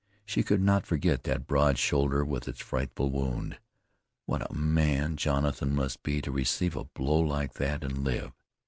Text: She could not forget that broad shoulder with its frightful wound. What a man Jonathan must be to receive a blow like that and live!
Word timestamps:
She 0.25 0.41
could 0.41 0.61
not 0.63 0.87
forget 0.87 1.25
that 1.25 1.45
broad 1.45 1.77
shoulder 1.77 2.25
with 2.25 2.47
its 2.47 2.59
frightful 2.59 3.11
wound. 3.11 3.59
What 4.25 4.49
a 4.49 4.55
man 4.55 5.15
Jonathan 5.15 5.75
must 5.75 6.01
be 6.01 6.23
to 6.23 6.31
receive 6.31 6.75
a 6.75 6.85
blow 6.85 7.19
like 7.19 7.53
that 7.61 7.83
and 7.83 7.99
live! 8.03 8.33